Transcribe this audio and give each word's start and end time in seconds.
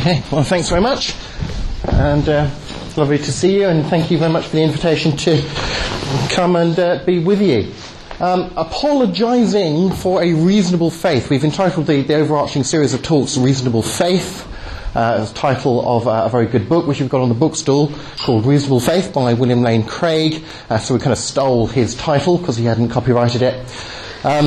Okay, 0.00 0.22
well, 0.32 0.42
thanks 0.42 0.70
very 0.70 0.80
much. 0.80 1.14
And 1.86 2.26
uh, 2.26 2.48
lovely 2.96 3.18
to 3.18 3.30
see 3.30 3.56
you, 3.56 3.66
and 3.66 3.84
thank 3.84 4.10
you 4.10 4.16
very 4.16 4.32
much 4.32 4.46
for 4.46 4.56
the 4.56 4.62
invitation 4.62 5.14
to 5.18 5.42
come 6.30 6.56
and 6.56 6.78
uh, 6.78 7.04
be 7.04 7.18
with 7.18 7.42
you. 7.42 7.70
Um, 8.18 8.50
apologising 8.56 9.90
for 9.90 10.22
a 10.22 10.32
reasonable 10.32 10.90
faith. 10.90 11.28
We've 11.28 11.44
entitled 11.44 11.86
the, 11.86 12.00
the 12.00 12.14
overarching 12.14 12.64
series 12.64 12.94
of 12.94 13.02
talks 13.02 13.36
Reasonable 13.36 13.82
Faith. 13.82 14.46
Uh, 14.96 15.18
as 15.20 15.34
title 15.34 15.86
of 15.86 16.08
uh, 16.08 16.22
a 16.24 16.30
very 16.30 16.46
good 16.46 16.66
book 16.66 16.86
which 16.86 16.98
we've 16.98 17.10
got 17.10 17.20
on 17.20 17.28
the 17.28 17.34
bookstall 17.34 17.92
called 18.20 18.46
Reasonable 18.46 18.80
Faith 18.80 19.12
by 19.12 19.34
William 19.34 19.60
Lane 19.60 19.84
Craig. 19.84 20.42
Uh, 20.70 20.78
so 20.78 20.94
we 20.94 21.00
kind 21.00 21.12
of 21.12 21.18
stole 21.18 21.66
his 21.66 21.94
title 21.94 22.38
because 22.38 22.56
he 22.56 22.64
hadn't 22.64 22.88
copyrighted 22.88 23.42
it. 23.42 23.54
Um, 24.24 24.46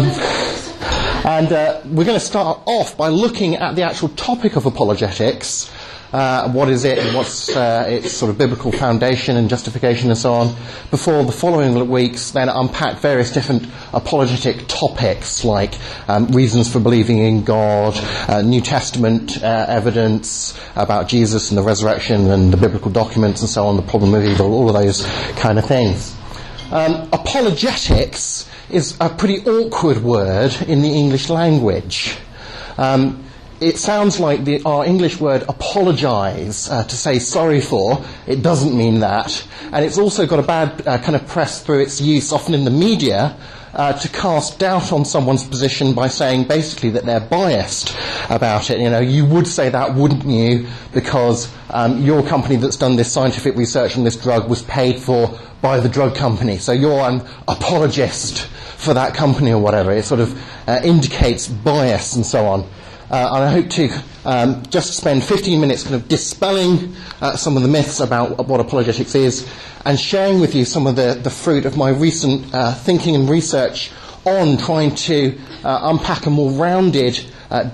and 1.24 1.52
uh, 1.54 1.82
we're 1.86 2.04
going 2.04 2.20
to 2.20 2.26
start 2.26 2.60
off 2.66 2.98
by 2.98 3.08
looking 3.08 3.56
at 3.56 3.76
the 3.76 3.84
actual 3.84 4.10
topic 4.10 4.56
of 4.56 4.66
apologetics. 4.66 5.71
Uh, 6.12 6.52
what 6.52 6.70
is 6.70 6.84
it 6.84 7.16
what's 7.16 7.50
uh, 7.56 7.86
its 7.89 8.11
sort 8.11 8.30
of 8.30 8.38
biblical 8.38 8.71
foundation 8.71 9.36
and 9.36 9.50
justification 9.50 10.10
and 10.10 10.18
so 10.18 10.32
on, 10.33 10.47
before 10.92 11.24
the 11.24 11.32
following 11.32 11.89
weeks 11.89 12.32
then 12.32 12.50
unpack 12.50 13.00
various 13.00 13.32
different 13.32 13.66
apologetic 13.94 14.68
topics 14.68 15.44
like 15.44 15.74
um, 16.07 16.28
reasons 16.28 16.71
for 16.71 16.80
believing 16.80 17.18
in 17.18 17.44
God, 17.44 17.96
uh, 18.30 18.44
New 18.44 18.61
Testament 18.61 19.42
uh, 19.42 19.66
evidence 19.68 20.55
about 20.75 21.08
Jesus 21.08 21.50
and 21.50 21.58
the 21.58 21.64
resurrection 21.64 22.30
and 22.30 22.54
the 22.54 22.58
biblical 22.58 22.92
documents 22.92 23.42
and 23.42 23.50
so 23.50 23.66
on, 23.66 23.75
the 23.75 23.82
problem 23.82 24.14
of 24.14 24.24
evil, 24.24 24.54
all 24.54 24.68
of 24.68 24.75
those 24.75 25.04
kind 25.38 25.58
of 25.58 25.66
things. 25.66 26.16
Um, 26.73 27.07
apologetics 27.13 28.50
is 28.71 28.97
a 29.00 29.07
pretty 29.07 29.45
awkward 29.47 30.01
word 30.01 30.59
in 30.68 30.82
the 30.82 30.89
English 30.89 31.29
language. 31.29 32.17
Um, 32.80 33.23
it 33.61 33.77
sounds 33.77 34.19
like 34.19 34.44
the, 34.44 34.59
our 34.66 34.83
English 34.83 35.19
word 35.19 35.44
apologise, 35.47 36.72
uh, 36.72 36.83
to 36.83 36.97
say 36.97 37.19
sorry 37.19 37.61
for. 37.61 38.03
It 38.25 38.41
doesn't 38.41 38.75
mean 38.75 39.02
that. 39.02 39.45
And 39.71 39.85
it's 39.85 39.99
also 39.99 40.25
got 40.25 40.39
a 40.39 40.41
bad 40.41 40.88
uh, 40.88 40.97
kind 40.97 41.15
of 41.15 41.27
press 41.27 41.61
through 41.61 41.81
its 41.81 42.02
use, 42.02 42.33
often 42.33 42.55
in 42.55 42.63
the 42.63 42.71
media, 42.71 43.37
uh, 43.73 43.93
to 43.93 44.09
cast 44.09 44.59
doubt 44.59 44.91
on 44.91 45.05
someone's 45.05 45.45
position 45.45 45.93
by 45.93 46.07
saying 46.07 46.47
basically 46.47 46.91
that 46.91 47.05
they're 47.05 47.19
biased 47.19 47.95
about 48.30 48.69
it. 48.69 48.80
You 48.80 48.89
know, 48.89 48.99
you 48.99 49.25
would 49.25 49.47
say 49.47 49.69
that, 49.69 49.95
wouldn't 49.95 50.25
you? 50.25 50.67
Because 50.93 51.53
um, 51.69 52.02
your 52.02 52.25
company 52.25 52.55
that's 52.55 52.77
done 52.77 52.95
this 52.95 53.11
scientific 53.11 53.55
research 53.55 53.97
on 53.97 54.03
this 54.03 54.15
drug 54.15 54.49
was 54.49 54.61
paid 54.63 54.99
for 54.99 55.38
by 55.61 55.80
the 55.80 55.89
drug 55.89 56.15
company. 56.15 56.57
So 56.57 56.71
you're 56.71 57.02
an 57.02 57.25
apologist 57.47 58.45
for 58.45 58.93
that 58.93 59.15
company 59.15 59.52
or 59.52 59.61
whatever. 59.61 59.91
It 59.91 60.03
sort 60.03 60.19
of 60.19 60.37
uh, 60.67 60.81
indicates 60.83 61.47
bias 61.47 62.15
and 62.15 62.25
so 62.25 62.45
on. 62.45 62.67
Uh, 63.14 63.30
and 63.36 63.44
I 63.44 63.52
hope 63.52 63.69
to 63.69 64.03
um, 64.25 64.64
just 64.72 64.97
spend 64.97 65.23
15 65.23 65.61
minutes 65.61 65.83
kind 65.83 65.94
of 65.94 66.08
dispelling 66.08 66.95
uh, 67.22 67.36
some 67.36 67.55
of 67.55 67.61
the 67.61 67.70
myths 67.70 68.00
about 68.00 68.47
what 68.47 68.59
apologetics 68.59 69.14
is 69.14 69.47
and 69.86 70.00
sharing 70.00 70.39
with 70.39 70.55
you 70.55 70.66
some 70.66 70.88
of 70.88 70.95
the, 70.95 71.20
the 71.22 71.30
fruit 71.30 71.66
of 71.66 71.78
my 71.78 71.89
recent 71.89 72.52
uh, 72.55 72.73
thinking 72.73 73.14
and 73.14 73.30
research 73.30 73.92
on 74.25 74.58
trying 74.58 74.95
to 74.95 75.38
unpack 75.64 76.25
a 76.25 76.31
more 76.31 76.50
rounded 76.53 77.23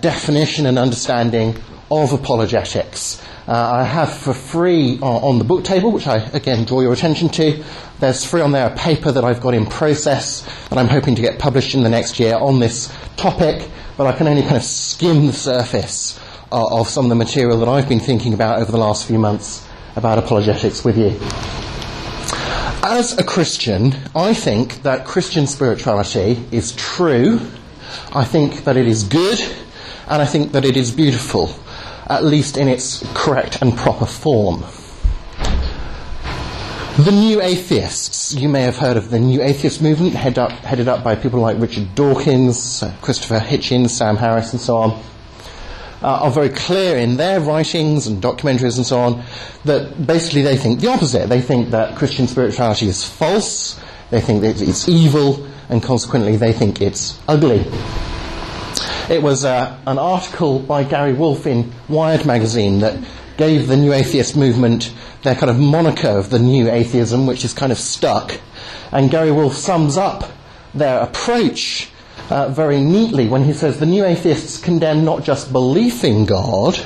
definition 0.01 0.65
and 0.65 0.77
understanding 0.77 1.55
of 1.89 2.11
apologetics. 2.11 3.23
Uh, 3.49 3.79
I 3.81 3.83
have 3.83 4.13
for 4.13 4.33
free 4.35 4.99
on 5.01 5.39
the 5.39 5.43
book 5.43 5.63
table, 5.63 5.91
which 5.91 6.05
I 6.05 6.17
again 6.33 6.65
draw 6.65 6.81
your 6.81 6.93
attention 6.93 7.29
to. 7.29 7.63
There's 7.99 8.23
free 8.23 8.41
on 8.41 8.51
there 8.51 8.67
a 8.67 8.75
paper 8.75 9.11
that 9.11 9.25
I've 9.25 9.41
got 9.41 9.55
in 9.55 9.65
process 9.65 10.43
that 10.69 10.77
I'm 10.77 10.87
hoping 10.87 11.15
to 11.15 11.21
get 11.23 11.39
published 11.39 11.73
in 11.73 11.81
the 11.81 11.89
next 11.89 12.19
year 12.19 12.35
on 12.35 12.59
this 12.59 12.95
topic 13.17 13.67
but 13.99 14.07
I 14.07 14.13
can 14.13 14.29
only 14.29 14.43
kind 14.43 14.55
of 14.55 14.63
skim 14.63 15.27
the 15.27 15.33
surface 15.33 16.17
of, 16.53 16.71
of 16.71 16.87
some 16.87 17.03
of 17.03 17.09
the 17.09 17.15
material 17.15 17.59
that 17.59 17.67
I've 17.67 17.89
been 17.89 17.99
thinking 17.99 18.33
about 18.33 18.61
over 18.61 18.71
the 18.71 18.77
last 18.77 19.05
few 19.05 19.19
months 19.19 19.67
about 19.97 20.17
apologetics 20.17 20.85
with 20.85 20.97
you. 20.97 21.17
As 22.81 23.17
a 23.17 23.25
Christian, 23.25 23.93
I 24.15 24.33
think 24.33 24.83
that 24.83 25.05
Christian 25.05 25.47
spirituality 25.47 26.41
is 26.49 26.71
true. 26.77 27.41
I 28.15 28.23
think 28.23 28.63
that 28.63 28.77
it 28.77 28.87
is 28.87 29.03
good, 29.03 29.37
and 30.07 30.21
I 30.21 30.25
think 30.25 30.53
that 30.53 30.63
it 30.63 30.77
is 30.77 30.91
beautiful, 30.91 31.47
at 32.09 32.23
least 32.23 32.57
in 32.57 32.67
its 32.67 33.03
correct 33.13 33.61
and 33.61 33.77
proper 33.77 34.05
form. 34.05 34.63
The 36.97 37.11
New 37.11 37.41
Atheists. 37.41 38.33
You 38.33 38.49
may 38.49 38.63
have 38.63 38.77
heard 38.77 38.97
of 38.97 39.09
the 39.09 39.19
New 39.19 39.41
Atheist 39.41 39.81
movement, 39.81 40.15
head 40.15 40.37
up, 40.37 40.51
headed 40.51 40.89
up 40.89 41.01
by 41.01 41.15
people 41.15 41.39
like 41.39 41.57
Richard 41.57 41.95
Dawkins, 41.95 42.83
uh, 42.83 42.93
Christopher 43.01 43.39
Hitchens, 43.39 43.91
Sam 43.91 44.17
Harris, 44.17 44.51
and 44.51 44.61
so 44.61 44.75
on. 44.75 44.91
Uh, 46.01 46.23
are 46.23 46.31
very 46.31 46.49
clear 46.49 46.97
in 46.97 47.15
their 47.15 47.39
writings 47.39 48.07
and 48.07 48.21
documentaries 48.21 48.77
and 48.77 48.85
so 48.85 48.99
on 48.99 49.23
that 49.65 50.05
basically 50.05 50.41
they 50.41 50.57
think 50.57 50.79
the 50.79 50.87
opposite. 50.87 51.29
They 51.29 51.41
think 51.41 51.69
that 51.69 51.95
Christian 51.97 52.27
spirituality 52.27 52.87
is 52.87 53.03
false, 53.03 53.79
they 54.09 54.19
think 54.19 54.41
that 54.41 54.61
it's 54.61 54.89
evil, 54.89 55.45
and 55.69 55.83
consequently 55.83 56.35
they 56.35 56.51
think 56.51 56.81
it's 56.81 57.19
ugly. 57.27 57.65
It 59.09 59.23
was 59.23 59.43
uh, 59.43 59.75
an 59.87 59.97
article 59.97 60.59
by 60.59 60.83
Gary 60.83 61.13
Wolf 61.13 61.47
in 61.47 61.73
Wired 61.87 62.27
magazine 62.27 62.81
that 62.81 63.03
gave 63.37 63.67
the 63.67 63.75
New 63.75 63.91
Atheist 63.91 64.37
movement 64.37 64.93
their 65.23 65.33
kind 65.33 65.49
of 65.49 65.57
moniker 65.57 66.09
of 66.09 66.29
the 66.29 66.37
New 66.37 66.69
Atheism, 66.69 67.25
which 67.25 67.43
is 67.43 67.51
kind 67.51 67.71
of 67.71 67.79
stuck. 67.79 68.39
And 68.91 69.09
Gary 69.09 69.31
Wolf 69.31 69.55
sums 69.55 69.97
up 69.97 70.31
their 70.75 70.99
approach 70.99 71.89
uh, 72.29 72.49
very 72.49 72.79
neatly 72.81 73.27
when 73.27 73.45
he 73.45 73.53
says 73.53 73.79
the 73.79 73.87
New 73.87 74.05
Atheists 74.05 74.59
condemn 74.59 75.03
not 75.03 75.23
just 75.23 75.51
belief 75.51 76.03
in 76.03 76.27
God, 76.27 76.79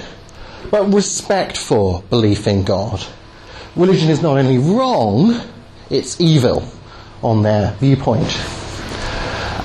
but 0.72 0.94
respect 0.94 1.58
for 1.58 2.04
belief 2.04 2.48
in 2.48 2.64
God. 2.64 3.06
Religion 3.76 4.10
is 4.10 4.22
not 4.22 4.38
only 4.38 4.60
wrong, 4.60 5.42
it's 5.90 6.22
evil 6.22 6.66
on 7.22 7.44
their 7.44 7.74
viewpoint. 7.82 8.63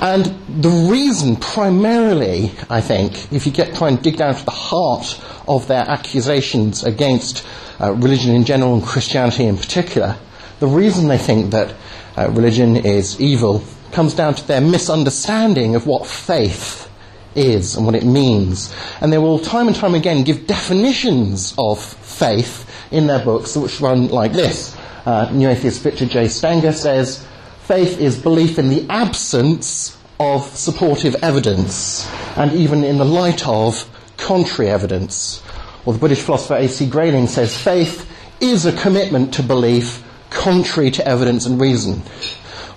And 0.01 0.25
the 0.61 0.69
reason, 0.89 1.35
primarily, 1.35 2.51
I 2.69 2.79
think, 2.79 3.33
if 3.33 3.45
you 3.45 3.51
get 3.51 3.75
try 3.75 3.89
and 3.89 4.01
dig 4.01 4.17
down 4.17 4.35
to 4.35 4.45
the 4.45 4.51
heart 4.51 5.21
of 5.47 5.67
their 5.67 5.83
accusations 5.89 6.83
against 6.83 7.45
uh, 7.81 7.91
religion 7.93 8.33
in 8.33 8.45
general 8.45 8.75
and 8.75 8.83
Christianity 8.83 9.45
in 9.45 9.57
particular, 9.57 10.17
the 10.59 10.67
reason 10.67 11.07
they 11.07 11.17
think 11.17 11.51
that 11.51 11.75
uh, 12.17 12.29
religion 12.31 12.77
is 12.77 13.19
evil 13.19 13.63
comes 13.91 14.13
down 14.13 14.35
to 14.35 14.47
their 14.47 14.61
misunderstanding 14.61 15.75
of 15.75 15.85
what 15.85 16.05
faith 16.07 16.89
is 17.35 17.75
and 17.75 17.85
what 17.85 17.95
it 17.95 18.03
means. 18.03 18.73
And 19.01 19.11
they 19.11 19.17
will 19.17 19.39
time 19.39 19.67
and 19.67 19.75
time 19.75 19.95
again 19.95 20.23
give 20.23 20.47
definitions 20.47 21.53
of 21.57 21.81
faith 21.81 22.69
in 22.91 23.07
their 23.07 23.23
books 23.23 23.55
which 23.55 23.81
run 23.81 24.07
like 24.07 24.33
this. 24.33 24.75
Uh, 25.05 25.29
New 25.31 25.49
Atheist 25.49 25.81
Victor 25.81 26.05
J. 26.05 26.27
Stenger 26.27 26.71
says, 26.71 27.25
faith 27.69 27.99
is 28.01 28.19
belief 28.19 28.57
in 28.57 28.69
the 28.69 28.83
absence 28.89 29.95
of 30.19 30.43
supportive 30.57 31.15
evidence 31.21 32.09
and 32.35 32.51
even 32.53 32.83
in 32.83 32.97
the 32.97 33.05
light 33.05 33.47
of 33.47 33.87
contrary 34.17 34.71
evidence. 34.71 35.43
Or 35.85 35.93
the 35.93 35.99
British 35.99 36.21
philosopher 36.21 36.55
A.C. 36.55 36.89
Grayling 36.89 37.27
says 37.27 37.55
faith 37.55 38.11
is 38.41 38.65
a 38.65 38.75
commitment 38.75 39.35
to 39.35 39.43
belief 39.43 40.03
contrary 40.31 40.89
to 40.89 41.07
evidence 41.07 41.45
and 41.45 41.61
reason. 41.61 42.01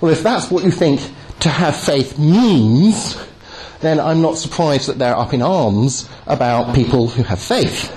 Well, 0.02 0.12
if 0.12 0.22
that's 0.22 0.50
what 0.50 0.62
you 0.62 0.70
think 0.70 1.00
to 1.40 1.48
have 1.48 1.74
faith 1.74 2.18
means, 2.18 3.16
then 3.80 3.98
I'm 3.98 4.20
not 4.20 4.36
surprised 4.36 4.88
that 4.88 4.98
they're 4.98 5.16
up 5.16 5.32
in 5.32 5.40
arms 5.40 6.06
about 6.26 6.74
people 6.74 7.08
who 7.08 7.22
have 7.22 7.40
faith. 7.40 7.90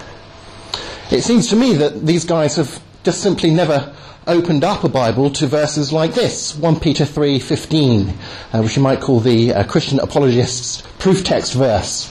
It 1.12 1.24
seems 1.24 1.50
to 1.50 1.58
me 1.58 1.74
that 1.74 2.06
these 2.06 2.24
guys 2.24 2.56
have 2.56 2.82
just 3.04 3.22
simply 3.22 3.52
never 3.52 3.94
opened 4.28 4.64
up 4.64 4.84
a 4.84 4.90
Bible 4.90 5.30
to 5.30 5.48
verses 5.48 5.94
like 5.94 6.14
this, 6.14 6.56
1 6.56 6.80
Peter 6.80 7.06
3:15, 7.06 8.14
uh, 8.54 8.62
which 8.62 8.76
you 8.76 8.82
might 8.82 9.02
call 9.02 9.20
the 9.20 9.54
uh, 9.54 9.64
Christian 9.64 10.00
apologists 10.00 10.82
proof 10.98 11.24
text 11.24 11.54
verse. 11.54 12.10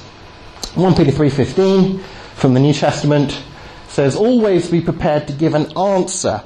1 0.75 0.95
Peter 0.95 1.11
3:15 1.11 2.01
from 2.35 2.55
the 2.55 2.61
New 2.61 2.73
Testament 2.73 3.41
says 3.89 4.17
always 4.17 4.71
be 4.71 4.81
prepared 4.81 5.27
to 5.27 5.33
give 5.33 5.55
an 5.55 5.77
answer. 5.77 6.43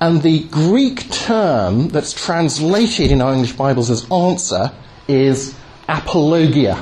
And 0.00 0.22
the 0.22 0.40
Greek 0.44 1.10
term 1.10 1.88
that's 1.88 2.12
translated 2.12 3.10
in 3.10 3.22
our 3.22 3.32
English 3.32 3.52
Bibles 3.52 3.90
as 3.90 4.10
answer 4.10 4.72
is 5.08 5.54
apologia, 5.88 6.76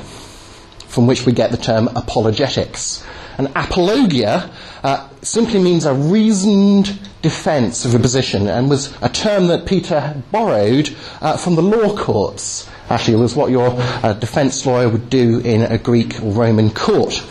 from 0.87 1.07
which 1.07 1.25
we 1.25 1.31
get 1.31 1.51
the 1.51 1.57
term 1.57 1.87
apologetics. 1.95 3.03
And 3.37 3.47
apologia 3.55 4.49
uh, 4.83 5.09
simply 5.21 5.61
means 5.61 5.85
a 5.85 5.93
reasoned 5.93 6.99
defense 7.21 7.85
of 7.85 7.95
a 7.95 7.99
position 7.99 8.47
and 8.47 8.69
was 8.69 8.95
a 9.01 9.09
term 9.09 9.47
that 9.47 9.65
Peter 9.65 10.21
borrowed 10.31 10.95
uh, 11.21 11.37
from 11.37 11.55
the 11.55 11.61
law 11.61 11.95
courts. 11.97 12.69
Actually, 12.89 13.15
it 13.15 13.21
was 13.21 13.35
what 13.35 13.49
your 13.49 13.69
uh, 13.77 14.13
defense 14.13 14.65
lawyer 14.65 14.89
would 14.89 15.09
do 15.09 15.39
in 15.39 15.61
a 15.61 15.77
Greek 15.77 16.21
or 16.21 16.31
Roman 16.33 16.69
court. 16.69 17.23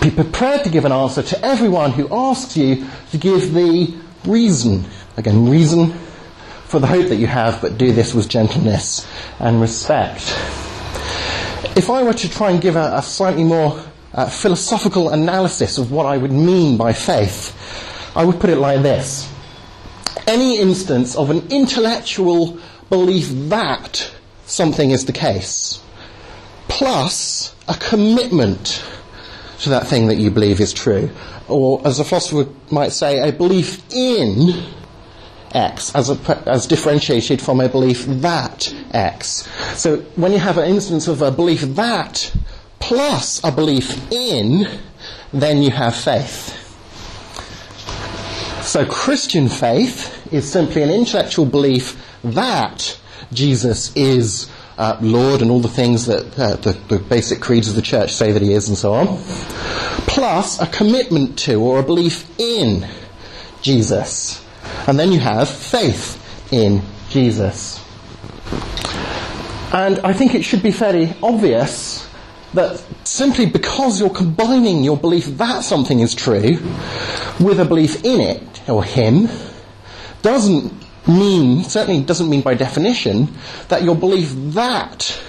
Be 0.00 0.10
prepared 0.10 0.64
to 0.64 0.70
give 0.70 0.84
an 0.84 0.92
answer 0.92 1.22
to 1.22 1.44
everyone 1.44 1.92
who 1.92 2.08
asks 2.14 2.56
you 2.56 2.86
to 3.10 3.18
give 3.18 3.52
the 3.52 3.94
reason. 4.24 4.84
Again, 5.16 5.48
reason 5.48 5.92
for 6.64 6.78
the 6.78 6.86
hope 6.86 7.08
that 7.08 7.16
you 7.16 7.26
have, 7.26 7.60
but 7.60 7.76
do 7.78 7.92
this 7.92 8.14
with 8.14 8.28
gentleness 8.28 9.06
and 9.40 9.60
respect. 9.60 10.22
If 11.76 11.90
I 11.90 12.02
were 12.02 12.12
to 12.12 12.30
try 12.30 12.50
and 12.50 12.60
give 12.60 12.76
a, 12.76 12.92
a 12.96 13.02
slightly 13.02 13.44
more 13.44 13.82
uh, 14.12 14.28
philosophical 14.28 15.10
analysis 15.10 15.78
of 15.78 15.92
what 15.92 16.06
I 16.06 16.16
would 16.16 16.32
mean 16.32 16.76
by 16.76 16.92
faith, 16.92 17.56
I 18.16 18.24
would 18.24 18.40
put 18.40 18.50
it 18.50 18.56
like 18.56 18.82
this. 18.82 19.32
Any 20.26 20.58
instance 20.58 21.16
of 21.16 21.30
an 21.30 21.48
intellectual 21.50 22.58
belief 22.88 23.28
that 23.48 24.12
something 24.46 24.90
is 24.90 25.06
the 25.06 25.12
case, 25.12 25.82
plus 26.68 27.54
a 27.68 27.74
commitment 27.74 28.84
to 29.60 29.70
that 29.70 29.86
thing 29.86 30.08
that 30.08 30.16
you 30.16 30.30
believe 30.30 30.60
is 30.60 30.72
true. 30.72 31.10
Or, 31.48 31.86
as 31.86 31.98
a 32.00 32.04
philosopher 32.04 32.50
might 32.70 32.92
say, 32.92 33.28
a 33.28 33.32
belief 33.32 33.82
in 33.92 34.64
X 35.52 35.94
as, 35.94 36.10
a, 36.10 36.48
as 36.48 36.66
differentiated 36.66 37.42
from 37.42 37.60
a 37.60 37.68
belief 37.68 38.06
that 38.06 38.72
X. 38.92 39.48
So 39.74 39.98
when 40.16 40.32
you 40.32 40.38
have 40.38 40.58
an 40.58 40.68
instance 40.68 41.08
of 41.08 41.22
a 41.22 41.30
belief 41.30 41.62
that 41.62 42.32
plus 42.90 43.40
a 43.44 43.52
belief 43.52 44.10
in, 44.10 44.66
then 45.32 45.62
you 45.62 45.70
have 45.70 45.94
faith. 45.94 46.56
So 48.64 48.84
Christian 48.84 49.48
faith 49.48 50.26
is 50.32 50.50
simply 50.50 50.82
an 50.82 50.90
intellectual 50.90 51.46
belief 51.46 52.04
that 52.24 52.98
Jesus 53.32 53.94
is 53.94 54.50
uh, 54.76 54.98
Lord 55.00 55.40
and 55.40 55.52
all 55.52 55.60
the 55.60 55.68
things 55.68 56.06
that 56.06 56.36
uh, 56.36 56.56
the, 56.56 56.72
the 56.88 56.98
basic 56.98 57.40
creeds 57.40 57.68
of 57.68 57.76
the 57.76 57.82
church 57.82 58.12
say 58.12 58.32
that 58.32 58.42
he 58.42 58.52
is 58.52 58.66
and 58.66 58.76
so 58.76 58.92
on, 58.92 59.06
plus 60.08 60.60
a 60.60 60.66
commitment 60.66 61.38
to 61.38 61.62
or 61.62 61.78
a 61.78 61.84
belief 61.84 62.28
in 62.40 62.88
Jesus. 63.62 64.44
And 64.88 64.98
then 64.98 65.12
you 65.12 65.20
have 65.20 65.48
faith 65.48 66.18
in 66.52 66.82
Jesus. 67.08 67.78
And 69.72 70.00
I 70.00 70.12
think 70.12 70.34
it 70.34 70.42
should 70.42 70.64
be 70.64 70.72
fairly 70.72 71.14
obvious 71.22 71.89
that 72.54 72.82
simply 73.04 73.46
because 73.46 74.00
you're 74.00 74.10
combining 74.10 74.82
your 74.82 74.96
belief 74.96 75.26
that 75.38 75.62
something 75.62 76.00
is 76.00 76.14
true 76.14 76.58
with 77.38 77.60
a 77.60 77.64
belief 77.64 78.04
in 78.04 78.20
it, 78.20 78.68
or 78.68 78.84
him, 78.84 79.28
doesn't 80.22 80.72
mean, 81.06 81.64
certainly 81.64 82.02
doesn't 82.02 82.28
mean 82.28 82.42
by 82.42 82.54
definition, 82.54 83.28
that 83.68 83.82
your 83.82 83.94
belief 83.94 84.32
that 84.34 85.20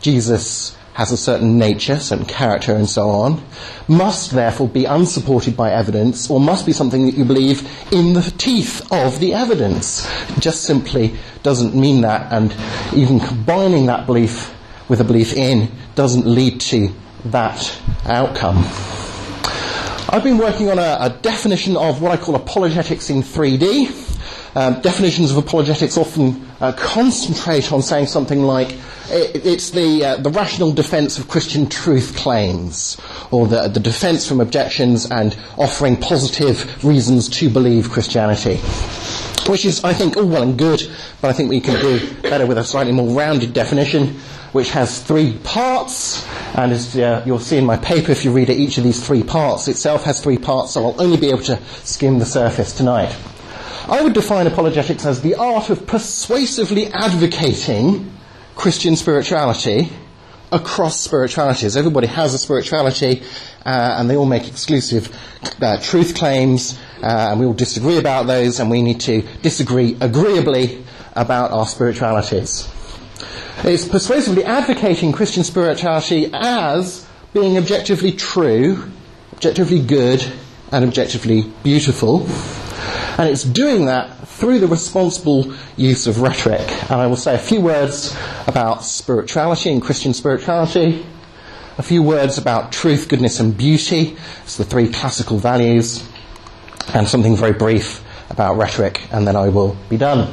Jesus 0.00 0.76
has 0.94 1.12
a 1.12 1.16
certain 1.16 1.58
nature, 1.58 1.96
certain 2.00 2.26
character, 2.26 2.74
and 2.74 2.88
so 2.90 3.08
on, 3.08 3.40
must 3.86 4.32
therefore 4.32 4.68
be 4.68 4.84
unsupported 4.84 5.56
by 5.56 5.70
evidence, 5.70 6.28
or 6.28 6.40
must 6.40 6.66
be 6.66 6.72
something 6.72 7.06
that 7.06 7.14
you 7.14 7.24
believe 7.24 7.68
in 7.92 8.14
the 8.14 8.22
teeth 8.36 8.86
of 8.90 9.20
the 9.20 9.32
evidence. 9.32 10.08
Just 10.40 10.64
simply 10.64 11.14
doesn't 11.44 11.74
mean 11.74 12.00
that, 12.00 12.32
and 12.32 12.52
even 12.96 13.20
combining 13.20 13.86
that 13.86 14.06
belief 14.06 14.52
with 14.88 15.00
a 15.00 15.04
belief 15.04 15.34
in 15.34 15.70
doesn't 15.94 16.26
lead 16.26 16.60
to 16.60 16.92
that 17.26 17.80
outcome. 18.04 18.64
I've 20.10 20.24
been 20.24 20.38
working 20.38 20.70
on 20.70 20.78
a, 20.78 20.96
a 21.00 21.10
definition 21.20 21.76
of 21.76 22.00
what 22.00 22.12
I 22.12 22.16
call 22.16 22.34
apologetics 22.34 23.10
in 23.10 23.22
3D. 23.22 24.06
Um, 24.56 24.80
definitions 24.80 25.30
of 25.30 25.36
apologetics 25.36 25.98
often 25.98 26.48
uh, 26.60 26.72
concentrate 26.72 27.70
on 27.70 27.82
saying 27.82 28.06
something 28.06 28.42
like 28.42 28.72
it, 29.10 29.46
it's 29.46 29.70
the, 29.70 30.04
uh, 30.04 30.16
the 30.16 30.30
rational 30.30 30.72
defense 30.72 31.18
of 31.18 31.28
Christian 31.28 31.68
truth 31.68 32.16
claims, 32.16 32.98
or 33.30 33.46
the, 33.46 33.68
the 33.68 33.80
defense 33.80 34.26
from 34.26 34.40
objections 34.40 35.10
and 35.10 35.36
offering 35.56 35.96
positive 35.96 36.84
reasons 36.84 37.28
to 37.28 37.50
believe 37.50 37.90
Christianity. 37.90 38.56
Which 39.50 39.64
is, 39.64 39.82
I 39.84 39.94
think, 39.94 40.16
all 40.16 40.26
well 40.26 40.42
and 40.42 40.58
good, 40.58 40.82
but 41.20 41.28
I 41.28 41.32
think 41.32 41.48
we 41.48 41.60
can 41.60 41.80
do 41.80 42.20
better 42.22 42.46
with 42.46 42.58
a 42.58 42.64
slightly 42.64 42.92
more 42.92 43.08
rounded 43.08 43.54
definition, 43.54 44.18
which 44.52 44.70
has 44.70 45.02
three 45.02 45.36
parts, 45.44 46.26
and 46.54 46.72
as 46.72 46.96
uh, 46.96 47.22
you'll 47.26 47.38
see 47.38 47.58
in 47.58 47.66
my 47.66 47.76
paper, 47.76 48.12
if 48.12 48.24
you 48.24 48.32
read 48.32 48.48
it, 48.50 48.56
each 48.56 48.78
of 48.78 48.84
these 48.84 49.04
three 49.06 49.22
parts 49.22 49.68
itself 49.68 50.04
has 50.04 50.20
three 50.20 50.38
parts, 50.38 50.72
so 50.72 50.86
I'll 50.86 51.00
only 51.00 51.16
be 51.16 51.28
able 51.28 51.42
to 51.44 51.62
skim 51.84 52.18
the 52.18 52.26
surface 52.26 52.72
tonight. 52.72 53.14
I 53.88 54.02
would 54.02 54.12
define 54.12 54.46
apologetics 54.46 55.06
as 55.06 55.22
the 55.22 55.34
art 55.36 55.70
of 55.70 55.86
persuasively 55.86 56.88
advocating 56.88 58.12
Christian 58.54 58.96
spirituality 58.96 59.90
across 60.52 61.00
spiritualities. 61.00 61.76
Everybody 61.76 62.06
has 62.06 62.34
a 62.34 62.38
spirituality, 62.38 63.22
uh, 63.64 63.96
and 63.98 64.10
they 64.10 64.16
all 64.16 64.26
make 64.26 64.48
exclusive 64.48 65.14
uh, 65.62 65.78
truth 65.80 66.14
claims, 66.14 66.78
uh, 67.02 67.28
and 67.30 67.40
we 67.40 67.46
all 67.46 67.54
disagree 67.54 67.98
about 67.98 68.26
those, 68.26 68.60
and 68.60 68.70
we 68.70 68.82
need 68.82 69.00
to 69.00 69.22
disagree 69.42 69.96
agreeably 70.00 70.84
about 71.14 71.50
our 71.50 71.66
spiritualities. 71.66 72.68
It's 73.64 73.86
persuasively 73.86 74.44
advocating 74.44 75.12
Christian 75.12 75.42
spirituality 75.42 76.30
as 76.32 77.06
being 77.34 77.58
objectively 77.58 78.12
true, 78.12 78.90
objectively 79.32 79.80
good, 79.80 80.24
and 80.70 80.84
objectively 80.84 81.50
beautiful. 81.64 82.26
And 83.18 83.28
it's 83.28 83.42
doing 83.42 83.86
that 83.86 84.28
through 84.28 84.60
the 84.60 84.68
responsible 84.68 85.52
use 85.76 86.06
of 86.06 86.20
rhetoric. 86.20 86.68
And 86.84 87.00
I 87.00 87.08
will 87.08 87.16
say 87.16 87.34
a 87.34 87.38
few 87.38 87.60
words 87.60 88.16
about 88.46 88.84
spirituality 88.84 89.72
and 89.72 89.82
Christian 89.82 90.14
spirituality, 90.14 91.04
a 91.78 91.82
few 91.82 92.02
words 92.02 92.38
about 92.38 92.70
truth, 92.70 93.08
goodness, 93.08 93.40
and 93.40 93.56
beauty. 93.56 94.16
It's 94.44 94.56
the 94.56 94.64
three 94.64 94.88
classical 94.88 95.38
values, 95.38 96.08
and 96.94 97.08
something 97.08 97.36
very 97.36 97.52
brief 97.52 98.04
about 98.30 98.56
rhetoric, 98.56 99.02
and 99.12 99.26
then 99.26 99.34
I 99.34 99.48
will 99.48 99.76
be 99.88 99.96
done. 99.96 100.32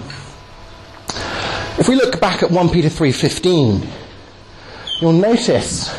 If 1.77 1.89
we 1.89 1.95
look 1.95 2.19
back 2.19 2.43
at 2.43 2.51
1 2.51 2.69
Peter 2.69 2.89
3:15, 2.89 3.87
you'll 5.01 5.11
notice 5.11 5.89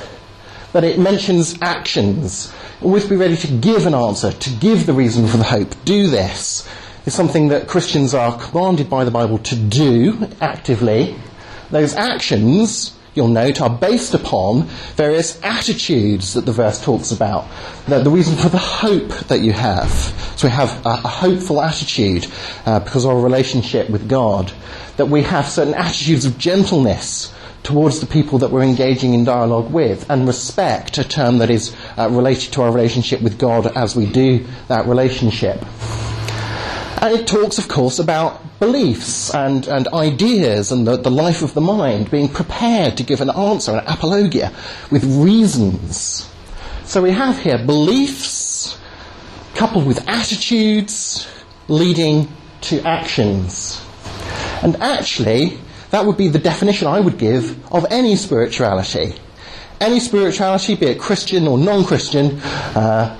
that 0.72 0.84
it 0.84 0.98
mentions 0.98 1.54
actions 1.60 2.52
Always 2.82 3.06
be 3.06 3.16
ready 3.16 3.36
to 3.38 3.46
give 3.46 3.86
an 3.86 3.94
answer, 3.94 4.32
to 4.32 4.50
give 4.50 4.84
the 4.84 4.92
reason 4.92 5.26
for 5.26 5.38
the 5.38 5.44
hope. 5.44 5.74
Do 5.86 6.08
this. 6.08 6.68
Is 7.06 7.14
something 7.14 7.48
that 7.48 7.68
Christians 7.68 8.14
are 8.14 8.38
commanded 8.38 8.90
by 8.90 9.04
the 9.04 9.10
Bible 9.10 9.38
to 9.38 9.56
do 9.56 10.28
actively. 10.42 11.16
Those 11.70 11.94
actions, 11.94 12.92
you'll 13.16 13.28
note, 13.28 13.60
are 13.60 13.70
based 13.70 14.14
upon 14.14 14.62
various 14.94 15.42
attitudes 15.42 16.34
that 16.34 16.46
the 16.46 16.52
verse 16.52 16.82
talks 16.82 17.10
about. 17.10 17.46
The, 17.86 18.00
the 18.00 18.10
reason 18.10 18.36
for 18.36 18.48
the 18.48 18.58
hope 18.58 19.08
that 19.28 19.40
you 19.40 19.52
have. 19.52 19.90
So 20.36 20.48
we 20.48 20.52
have 20.52 20.84
a, 20.84 20.90
a 20.90 21.08
hopeful 21.08 21.60
attitude 21.60 22.26
uh, 22.66 22.80
because 22.80 23.04
of 23.04 23.12
our 23.12 23.20
relationship 23.20 23.90
with 23.90 24.08
God. 24.08 24.52
That 24.98 25.06
we 25.06 25.22
have 25.22 25.48
certain 25.48 25.74
attitudes 25.74 26.24
of 26.24 26.38
gentleness 26.38 27.32
towards 27.62 27.98
the 27.98 28.06
people 28.06 28.38
that 28.38 28.50
we're 28.50 28.62
engaging 28.62 29.12
in 29.12 29.24
dialogue 29.24 29.72
with, 29.72 30.08
and 30.08 30.26
respect, 30.26 30.98
a 30.98 31.04
term 31.04 31.38
that 31.38 31.50
is 31.50 31.74
uh, 31.98 32.08
related 32.08 32.52
to 32.52 32.62
our 32.62 32.70
relationship 32.70 33.20
with 33.20 33.38
God 33.38 33.66
as 33.76 33.96
we 33.96 34.06
do 34.06 34.46
that 34.68 34.86
relationship. 34.86 35.64
And 37.00 37.14
it 37.14 37.26
talks, 37.26 37.58
of 37.58 37.68
course, 37.68 37.98
about 37.98 38.58
beliefs 38.58 39.34
and, 39.34 39.66
and 39.68 39.86
ideas 39.88 40.72
and 40.72 40.86
the, 40.86 40.96
the 40.96 41.10
life 41.10 41.42
of 41.42 41.52
the 41.54 41.60
mind, 41.60 42.10
being 42.10 42.28
prepared 42.28 42.96
to 42.96 43.02
give 43.02 43.20
an 43.20 43.30
answer, 43.30 43.72
an 43.72 43.84
apologia, 43.86 44.52
with 44.90 45.04
reasons. 45.04 46.30
So 46.84 47.02
we 47.02 47.10
have 47.10 47.38
here 47.38 47.58
beliefs 47.58 48.78
coupled 49.54 49.86
with 49.86 50.08
attitudes 50.08 51.28
leading 51.68 52.28
to 52.62 52.80
actions. 52.82 53.82
And 54.62 54.76
actually, 54.76 55.58
that 55.90 56.06
would 56.06 56.16
be 56.16 56.28
the 56.28 56.38
definition 56.38 56.88
I 56.88 57.00
would 57.00 57.18
give 57.18 57.72
of 57.72 57.86
any 57.90 58.16
spirituality. 58.16 59.14
Any 59.80 60.00
spirituality, 60.00 60.74
be 60.74 60.86
it 60.86 60.98
Christian 60.98 61.46
or 61.46 61.58
non 61.58 61.84
Christian, 61.84 62.40
uh, 62.40 63.16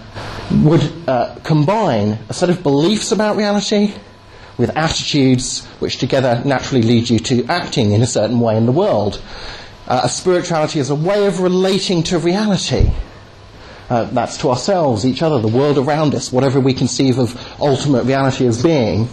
would 0.51 1.09
uh, 1.09 1.37
combine 1.43 2.19
a 2.29 2.35
set 2.35 2.51
of 2.51 2.63
beliefs 2.63 3.13
about 3.13 3.37
reality 3.37 3.95
with 4.59 4.77
attitudes 4.77 5.67
which 5.81 5.99
together 5.99 6.43
naturally 6.45 6.83
lead 6.83 7.11
you 7.11 7.19
to 7.19 7.45
acting 7.47 7.93
in 7.93 8.03
a 8.03 8.07
certain 8.07 8.41
way 8.41 8.57
in 8.57 8.67
the 8.67 8.73
world. 8.73 9.21
Uh, 9.87 10.03
a 10.05 10.09
spirituality 10.09 10.79
is 10.79 10.91
a 10.91 10.95
way 10.95 11.27
of 11.27 11.41
relating 11.41 12.03
to 12.03 12.19
reality. 12.19 12.91
Uh, 13.89 14.05
that's 14.05 14.39
to 14.39 14.51
ourselves, 14.51 15.07
each 15.07 15.23
other, 15.23 15.39
the 15.39 15.49
world 15.49 15.79
around 15.79 16.15
us, 16.15 16.33
whatever 16.33 16.59
we 16.59 16.75
conceive 16.75 17.19
of 17.19 17.37
ultimate 17.61 18.05
reality 18.05 18.47
as 18.47 18.63
being. 18.63 19.09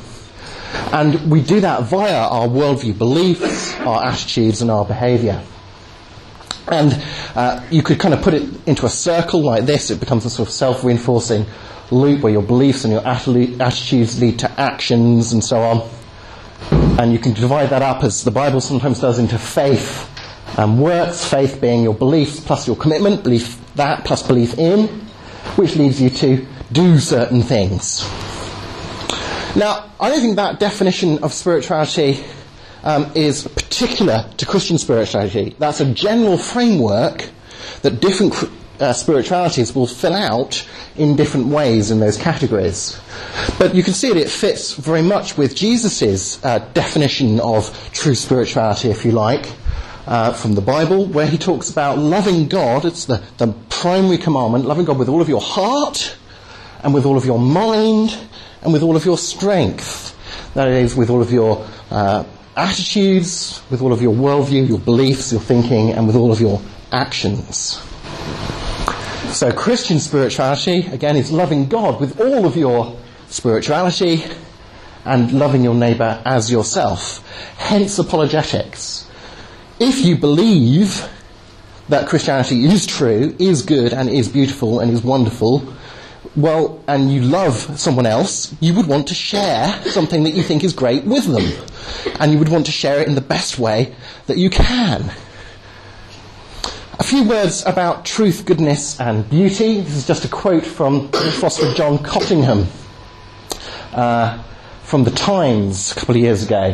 And 0.91 1.29
we 1.31 1.41
do 1.41 1.59
that 1.61 1.83
via 1.83 2.15
our 2.15 2.47
worldview 2.47 2.97
beliefs, 2.97 3.75
our 3.81 4.03
attitudes, 4.03 4.61
and 4.61 4.71
our 4.71 4.85
behaviour. 4.85 5.43
And 6.72 7.01
uh, 7.36 7.65
you 7.70 7.84
could 7.84 8.00
kind 8.00 8.13
of 8.13 8.22
put 8.22 8.34
it 8.34 8.50
into 8.67 8.86
a 8.86 8.89
circle 8.89 9.41
like 9.41 9.65
this. 9.65 9.89
It 9.91 10.00
becomes 10.00 10.25
a 10.25 10.29
sort 10.29 10.48
of 10.48 10.53
self 10.53 10.84
reinforcing 10.84 11.46
loop 11.91 12.22
where 12.22 12.32
your 12.32 12.41
beliefs 12.41 12.86
and 12.86 12.93
your 12.93 13.05
attitudes 13.05 14.20
lead 14.20 14.39
to 14.39 14.60
actions 14.60 15.34
and 15.34 15.43
so 15.43 15.62
on. 15.62 15.89
And 17.00 17.12
you 17.12 17.20
can 17.20 17.34
divide 17.34 17.70
that 17.70 17.82
up, 17.82 18.03
as 18.03 18.24
the 18.24 18.32
Bible 18.32 18.62
sometimes 18.62 19.00
does, 19.00 19.20
into 19.20 19.38
faith 19.38 20.10
and 20.58 20.82
works. 20.82 21.27
Faith 21.27 21.60
being 21.60 21.84
your 21.84 21.93
beliefs 21.93 22.39
plus 22.39 22.67
your 22.67 22.75
commitment, 22.75 23.24
belief 23.24 23.60
that 23.75 24.05
plus 24.05 24.25
belief 24.25 24.58
in, 24.58 24.88
which 25.55 25.75
leads 25.75 26.01
you 26.01 26.10
to 26.10 26.46
do 26.72 27.00
certain 27.00 27.41
things. 27.41 28.03
Now, 29.55 29.91
I 30.00 30.10
don't 30.10 30.22
think 30.22 30.38
that 30.38 30.60
definition 30.60 31.24
of 31.24 31.34
spirituality 31.34 32.24
um, 32.83 33.11
is 33.15 33.47
particular 33.47 34.29
to 34.37 34.45
Christian 34.45 34.77
spirituality. 34.77 35.55
That's 35.59 35.79
a 35.79 35.93
general 35.93 36.37
framework 36.37 37.29
that 37.81 37.99
different 38.01 38.33
uh, 38.79 38.93
spiritualities 38.93 39.73
will 39.73 39.87
fill 39.87 40.13
out 40.13 40.67
in 40.95 41.15
different 41.15 41.47
ways 41.47 41.91
in 41.91 41.99
those 41.99 42.17
categories. 42.17 42.99
But 43.57 43.73
you 43.75 43.83
can 43.83 43.93
see 43.93 44.09
that 44.09 44.17
it 44.17 44.29
fits 44.29 44.73
very 44.73 45.01
much 45.01 45.37
with 45.37 45.55
Jesus' 45.55 46.43
uh, 46.43 46.59
definition 46.73 47.39
of 47.39 47.91
true 47.93 48.15
spirituality, 48.15 48.89
if 48.89 49.05
you 49.05 49.11
like, 49.11 49.51
uh, 50.05 50.33
from 50.33 50.55
the 50.55 50.61
Bible, 50.61 51.05
where 51.05 51.27
he 51.27 51.37
talks 51.37 51.69
about 51.69 51.97
loving 51.97 52.47
God. 52.47 52.85
It's 52.85 53.05
the, 53.05 53.23
the 53.37 53.53
primary 53.69 54.17
commandment, 54.17 54.65
loving 54.65 54.85
God 54.85 54.99
with 54.99 55.09
all 55.09 55.21
of 55.21 55.29
your 55.29 55.41
heart, 55.41 56.17
and 56.83 56.93
with 56.93 57.05
all 57.05 57.15
of 57.15 57.25
your 57.25 57.39
mind, 57.39 58.17
and 58.61 58.73
with 58.73 58.83
all 58.83 58.97
of 58.97 59.05
your 59.05 59.17
strength. 59.17 60.11
That 60.55 60.67
is, 60.67 60.95
with 60.95 61.09
all 61.09 61.21
of 61.21 61.31
your 61.31 61.65
uh, 61.89 62.25
attitudes, 62.55 63.62
with 63.69 63.81
all 63.81 63.93
of 63.93 64.01
your 64.01 64.13
worldview, 64.13 64.67
your 64.67 64.79
beliefs, 64.79 65.31
your 65.31 65.41
thinking, 65.41 65.91
and 65.91 66.07
with 66.07 66.15
all 66.15 66.31
of 66.31 66.39
your 66.39 66.62
actions. 66.91 67.81
So, 69.33 69.51
Christian 69.51 70.00
spirituality, 70.00 70.86
again, 70.88 71.15
is 71.15 71.31
loving 71.31 71.67
God 71.67 72.00
with 72.00 72.19
all 72.19 72.45
of 72.45 72.55
your 72.55 72.95
spirituality 73.27 74.24
and 75.05 75.31
loving 75.31 75.63
your 75.63 75.74
neighbour 75.74 76.22
as 76.25 76.51
yourself. 76.51 77.27
Hence, 77.57 77.98
apologetics. 77.98 79.10
If 79.79 80.05
you 80.05 80.17
believe 80.17 81.10
that 81.89 82.07
Christianity 82.07 82.63
is 82.65 82.86
true, 82.86 83.36
is 83.39 83.63
good, 83.63 83.91
and 83.91 84.07
is 84.07 84.29
beautiful, 84.29 84.79
and 84.79 84.91
is 84.91 85.03
wonderful, 85.03 85.74
well, 86.35 86.83
and 86.87 87.11
you 87.11 87.21
love 87.21 87.55
someone 87.79 88.05
else, 88.05 88.55
you 88.59 88.73
would 88.73 88.87
want 88.87 89.07
to 89.09 89.13
share 89.13 89.71
something 89.83 90.23
that 90.23 90.31
you 90.31 90.41
think 90.41 90.63
is 90.63 90.73
great 90.73 91.03
with 91.03 91.25
them. 91.25 92.15
And 92.19 92.31
you 92.31 92.39
would 92.39 92.49
want 92.49 92.65
to 92.65 92.71
share 92.71 92.99
it 92.99 93.07
in 93.07 93.15
the 93.15 93.21
best 93.21 93.59
way 93.59 93.95
that 94.27 94.37
you 94.37 94.49
can. 94.49 95.11
A 96.99 97.03
few 97.03 97.27
words 97.27 97.63
about 97.65 98.05
truth, 98.05 98.45
goodness, 98.45 98.99
and 98.99 99.29
beauty. 99.29 99.81
This 99.81 99.95
is 99.95 100.07
just 100.07 100.25
a 100.25 100.27
quote 100.27 100.65
from 100.65 101.09
philosopher 101.09 101.73
John 101.75 101.97
Cottingham 101.99 102.67
uh, 103.91 104.41
from 104.83 105.03
the 105.03 105.11
Times 105.11 105.91
a 105.91 105.95
couple 105.95 106.15
of 106.15 106.21
years 106.21 106.43
ago, 106.43 106.71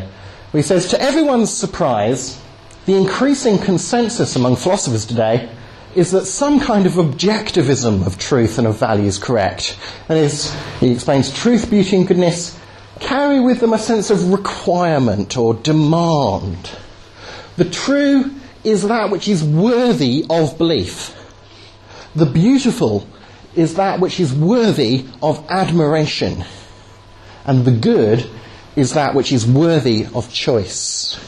where 0.52 0.62
he 0.62 0.62
says, 0.62 0.90
To 0.90 1.02
everyone's 1.02 1.54
surprise, 1.54 2.42
the 2.86 2.96
increasing 2.96 3.58
consensus 3.58 4.36
among 4.36 4.56
philosophers 4.56 5.06
today 5.06 5.50
is 5.96 6.12
that 6.12 6.26
some 6.26 6.60
kind 6.60 6.86
of 6.86 6.94
objectivism 6.94 8.06
of 8.06 8.18
truth 8.18 8.58
and 8.58 8.68
of 8.68 8.78
value 8.78 9.06
is 9.06 9.18
correct. 9.18 9.78
Is, 10.10 10.56
he 10.80 10.92
explains 10.92 11.34
truth, 11.34 11.70
beauty, 11.70 11.96
and 11.96 12.08
goodness 12.08 12.60
carry 13.00 13.40
with 13.40 13.60
them 13.60 13.74
a 13.74 13.80
sense 13.80 14.10
of 14.10 14.32
requirement 14.32 15.38
or 15.38 15.54
demand. 15.54 16.72
The 17.56 17.66
true 17.66 18.32
is 18.64 18.84
that 18.84 19.10
which 19.10 19.28
is 19.28 19.44
worthy 19.44 20.26
of 20.30 20.58
belief. 20.58 21.16
The 22.16 22.26
beautiful 22.26 23.08
is 23.56 23.76
that 23.76 24.00
which 24.00 24.20
is 24.20 24.34
worthy 24.34 25.06
of 25.22 25.46
admiration. 25.50 26.44
And 27.46 27.66
the 27.66 27.72
good 27.72 28.30
is 28.76 28.94
that 28.94 29.16
which 29.16 29.32
is 29.32 29.46
worthy 29.46 30.06
of 30.14 30.32
choice. 30.32 31.20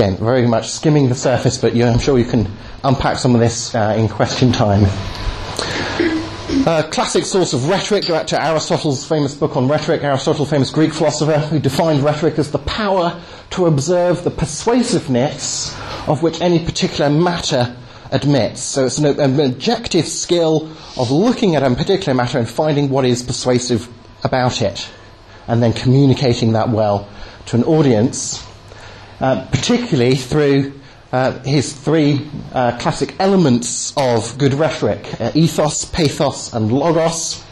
Again, 0.00 0.16
very 0.16 0.46
much 0.46 0.70
skimming 0.70 1.10
the 1.10 1.14
surface, 1.14 1.58
but 1.58 1.76
I'm 1.76 1.98
sure 1.98 2.18
you 2.18 2.24
can 2.24 2.50
unpack 2.82 3.18
some 3.18 3.34
of 3.34 3.40
this 3.42 3.74
uh, 3.74 3.94
in 3.98 4.08
question 4.08 4.50
time. 4.50 4.84
Uh, 6.66 6.88
classic 6.90 7.26
source 7.26 7.52
of 7.52 7.68
rhetoric, 7.68 8.06
go 8.06 8.14
back 8.14 8.26
to 8.28 8.42
Aristotle's 8.42 9.06
famous 9.06 9.34
book 9.34 9.58
on 9.58 9.68
rhetoric, 9.68 10.02
Aristotle, 10.02 10.46
famous 10.46 10.70
Greek 10.70 10.94
philosopher, 10.94 11.38
who 11.38 11.58
defined 11.58 12.02
rhetoric 12.02 12.38
as 12.38 12.50
the 12.50 12.60
power 12.60 13.20
to 13.50 13.66
observe 13.66 14.24
the 14.24 14.30
persuasiveness 14.30 15.78
of 16.08 16.22
which 16.22 16.40
any 16.40 16.64
particular 16.64 17.10
matter 17.10 17.76
admits. 18.10 18.62
So 18.62 18.86
it's 18.86 18.96
an, 18.96 19.20
an 19.20 19.38
objective 19.38 20.08
skill 20.08 20.70
of 20.96 21.10
looking 21.10 21.56
at 21.56 21.62
a 21.62 21.74
particular 21.74 22.14
matter 22.14 22.38
and 22.38 22.48
finding 22.48 22.88
what 22.88 23.04
is 23.04 23.22
persuasive 23.22 23.86
about 24.24 24.62
it, 24.62 24.88
and 25.46 25.62
then 25.62 25.74
communicating 25.74 26.52
that 26.54 26.70
well 26.70 27.06
to 27.44 27.56
an 27.56 27.64
audience 27.64 28.46
uh, 29.20 29.46
particularly 29.50 30.16
through 30.16 30.72
uh, 31.12 31.38
his 31.42 31.72
three 31.72 32.28
uh, 32.52 32.78
classic 32.78 33.14
elements 33.18 33.92
of 33.96 34.38
good 34.38 34.54
rhetoric 34.54 35.20
uh, 35.20 35.32
ethos, 35.34 35.84
pathos, 35.84 36.52
and 36.52 36.72
logos. 36.72 37.44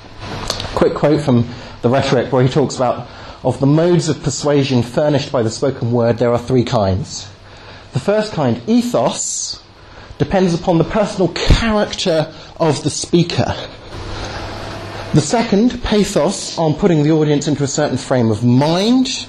Quick 0.75 0.95
quote 0.95 1.21
from 1.21 1.49
the 1.83 1.89
rhetoric 1.89 2.33
where 2.33 2.43
he 2.43 2.49
talks 2.49 2.77
about 2.77 3.09
of 3.45 3.61
the 3.61 3.67
modes 3.67 4.09
of 4.09 4.23
persuasion 4.23 4.83
furnished 4.83 5.31
by 5.31 5.43
the 5.43 5.51
spoken 5.51 5.93
word, 5.93 6.19
there 6.19 6.33
are 6.33 6.39
three 6.39 6.65
kinds. 6.65 7.31
The 7.93 8.01
first 8.01 8.33
kind, 8.33 8.61
ethos, 8.69 9.63
depends 10.19 10.55
upon 10.55 10.79
the 10.79 10.85
personal 10.85 11.29
character 11.29 12.33
of 12.59 12.83
the 12.83 12.91
speaker. 12.91 13.55
The 15.15 15.21
second, 15.21 15.83
pathos, 15.83 16.59
on 16.59 16.75
putting 16.75 17.03
the 17.03 17.13
audience 17.13 17.49
into 17.49 17.65
a 17.65 17.69
certain 17.69 17.97
frame 17.97 18.31
of 18.31 18.45
mind 18.45 19.27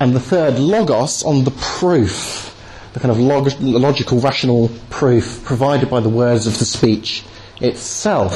and 0.00 0.14
the 0.14 0.20
third, 0.20 0.58
logos, 0.58 1.22
on 1.22 1.44
the 1.44 1.50
proof, 1.50 2.56
the 2.94 3.00
kind 3.00 3.10
of 3.12 3.20
log- 3.20 3.60
logical, 3.60 4.18
rational 4.18 4.70
proof 4.88 5.44
provided 5.44 5.90
by 5.90 6.00
the 6.00 6.08
words 6.08 6.46
of 6.46 6.58
the 6.58 6.64
speech 6.64 7.22
itself. 7.60 8.32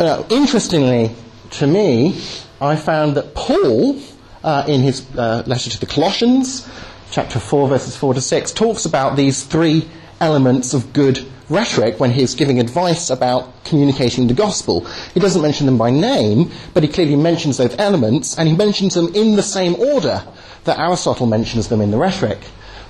Uh, 0.00 0.24
interestingly, 0.28 1.14
to 1.50 1.66
me, 1.68 2.20
I 2.60 2.74
found 2.74 3.16
that 3.16 3.34
Paul, 3.34 4.00
uh, 4.42 4.64
in 4.66 4.80
his 4.80 5.06
uh, 5.16 5.44
letter 5.46 5.70
to 5.70 5.78
the 5.78 5.86
Colossians, 5.86 6.68
chapter 7.12 7.38
4, 7.38 7.68
verses 7.68 7.96
4 7.96 8.14
to 8.14 8.20
6, 8.20 8.52
talks 8.52 8.84
about 8.84 9.14
these 9.14 9.44
three 9.44 9.88
elements 10.20 10.74
of 10.74 10.92
good 10.92 11.24
rhetoric 11.48 12.00
when 12.00 12.10
he's 12.10 12.34
giving 12.34 12.60
advice 12.60 13.10
about 13.10 13.64
communicating 13.64 14.26
the 14.26 14.34
gospel. 14.34 14.84
He 15.12 15.20
doesn't 15.20 15.42
mention 15.42 15.66
them 15.66 15.78
by 15.78 15.90
name, 15.90 16.50
but 16.72 16.82
he 16.82 16.88
clearly 16.88 17.16
mentions 17.16 17.56
those 17.56 17.74
elements, 17.78 18.38
and 18.38 18.48
he 18.48 18.56
mentions 18.56 18.94
them 18.94 19.14
in 19.14 19.36
the 19.36 19.42
same 19.42 19.74
order 19.76 20.24
that 20.64 20.78
Aristotle 20.78 21.26
mentions 21.26 21.68
them 21.68 21.80
in 21.80 21.90
the 21.90 21.98
rhetoric. 21.98 22.38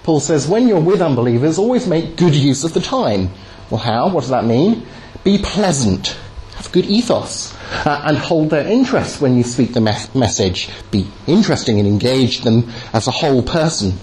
Paul 0.05 0.21
says, 0.21 0.47
when 0.47 0.69
you're 0.69 0.81
with 0.81 1.01
unbelievers, 1.01 1.59
always 1.59 1.87
make 1.87 2.17
good 2.17 2.35
use 2.35 2.63
of 2.63 2.75
the 2.75 2.81
time. 2.81 3.31
Well, 3.71 3.81
how? 3.81 4.09
What 4.09 4.21
does 4.21 4.31
that 4.31 4.45
mean? 4.45 4.87
Be 5.25 5.39
pleasant. 5.39 6.17
Have 6.57 6.71
good 6.71 6.85
ethos. 6.85 7.55
Uh, 7.87 8.03
and 8.05 8.19
hold 8.19 8.51
their 8.51 8.67
interest 8.67 9.21
when 9.21 9.37
you 9.37 9.43
speak 9.43 9.73
the 9.73 9.81
me- 9.81 9.93
message. 10.15 10.69
Be 10.91 11.07
interesting 11.27 11.79
and 11.79 11.89
engage 11.89 12.43
them 12.43 12.71
as 12.93 13.09
a 13.09 13.11
whole 13.11 13.43
person. 13.43 13.95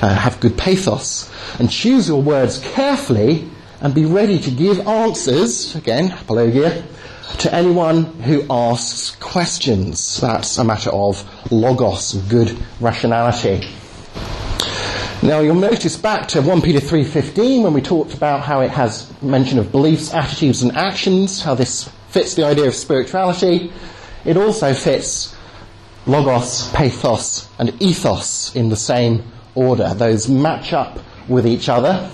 Uh, 0.00 0.14
have 0.14 0.38
good 0.38 0.56
pathos. 0.56 1.28
And 1.58 1.68
choose 1.68 2.06
your 2.06 2.22
words 2.22 2.60
carefully 2.60 3.50
and 3.82 3.92
be 3.92 4.04
ready 4.04 4.38
to 4.38 4.50
give 4.50 4.86
answers, 4.86 5.74
again, 5.74 6.12
apologia, 6.12 6.84
to 7.38 7.52
anyone 7.52 8.04
who 8.04 8.46
asks 8.48 9.16
questions. 9.16 10.20
That's 10.20 10.56
a 10.56 10.64
matter 10.64 10.90
of 10.90 11.28
logos, 11.50 12.14
good 12.28 12.56
rationality. 12.80 13.66
Now 15.20 15.40
you'll 15.40 15.56
notice 15.56 15.96
back 15.96 16.28
to 16.28 16.42
1 16.42 16.62
Peter 16.62 16.78
3.15 16.78 17.64
when 17.64 17.72
we 17.72 17.82
talked 17.82 18.14
about 18.14 18.42
how 18.42 18.60
it 18.60 18.70
has 18.70 19.12
mention 19.20 19.58
of 19.58 19.72
beliefs, 19.72 20.14
attitudes 20.14 20.62
and 20.62 20.72
actions, 20.76 21.42
how 21.42 21.56
this 21.56 21.88
fits 22.08 22.34
the 22.34 22.44
idea 22.44 22.66
of 22.66 22.74
spirituality. 22.74 23.72
It 24.24 24.36
also 24.36 24.74
fits 24.74 25.36
logos, 26.06 26.70
pathos 26.70 27.48
and 27.58 27.82
ethos 27.82 28.54
in 28.54 28.68
the 28.68 28.76
same 28.76 29.24
order. 29.56 29.92
Those 29.94 30.28
match 30.28 30.72
up 30.72 31.00
with 31.28 31.46
each 31.46 31.68
other. 31.68 32.10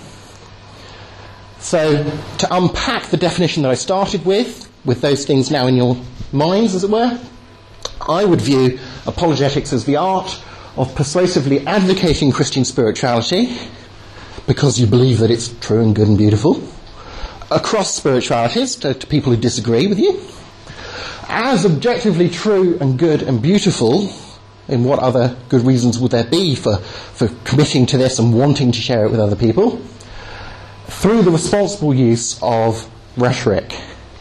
So, 1.59 2.03
to 2.37 2.55
unpack 2.55 3.07
the 3.07 3.17
definition 3.17 3.63
that 3.63 3.69
I 3.69 3.75
started 3.75 4.25
with, 4.25 4.71
with 4.85 5.01
those 5.01 5.25
things 5.25 5.51
now 5.51 5.67
in 5.67 5.75
your 5.75 5.97
minds, 6.31 6.73
as 6.73 6.83
it 6.83 6.89
were, 6.89 7.19
I 8.07 8.23
would 8.23 8.41
view 8.41 8.79
apologetics 9.05 9.73
as 9.73 9.85
the 9.85 9.97
art 9.97 10.41
of 10.77 10.95
persuasively 10.95 11.65
advocating 11.67 12.31
Christian 12.31 12.63
spirituality 12.63 13.57
because 14.47 14.79
you 14.79 14.87
believe 14.87 15.19
that 15.19 15.29
it's 15.29 15.49
true 15.59 15.81
and 15.81 15.95
good 15.95 16.07
and 16.07 16.17
beautiful 16.17 16.63
across 17.51 17.93
spiritualities 17.93 18.75
to, 18.77 18.93
to 18.93 19.07
people 19.07 19.33
who 19.33 19.39
disagree 19.39 19.87
with 19.87 19.99
you 19.99 20.21
as 21.27 21.65
objectively 21.65 22.29
true 22.29 22.77
and 22.79 22.97
good 22.97 23.21
and 23.21 23.41
beautiful 23.41 24.11
in 24.67 24.83
what 24.83 24.99
other 24.99 25.35
good 25.49 25.65
reasons 25.65 25.99
would 25.99 26.11
there 26.11 26.23
be 26.23 26.55
for, 26.55 26.77
for 26.77 27.27
committing 27.43 27.85
to 27.85 27.97
this 27.97 28.17
and 28.17 28.33
wanting 28.33 28.71
to 28.71 28.79
share 28.79 29.05
it 29.05 29.11
with 29.11 29.19
other 29.19 29.35
people 29.35 29.81
through 30.89 31.21
the 31.21 31.31
responsible 31.31 31.93
use 31.93 32.39
of 32.41 32.89
rhetoric, 33.17 33.73